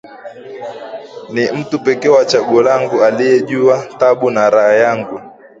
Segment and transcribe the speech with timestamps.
[1.33, 5.21] Ni mtu pekee wa chaguo langu aliyejua tabu na raha yangu